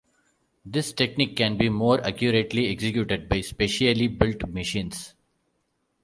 This 0.65 0.93
technique 0.93 1.35
can 1.37 1.57
be 1.57 1.69
more 1.69 2.03
accurately 2.03 2.69
executed 2.69 3.29
by 3.29 3.41
specially 3.41 4.07
built 4.07 4.41
machines. 4.47 5.13